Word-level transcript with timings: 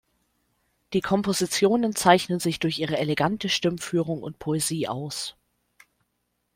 Die 0.93 1.01
Kompositionen 1.01 1.95
zeichnen 1.95 2.39
sich 2.39 2.57
durch 2.57 2.79
ihre 2.79 2.97
elegante 2.97 3.49
Stimmführung 3.49 4.23
und 4.23 4.39
Poesie 4.39 4.87
aus. 4.87 5.35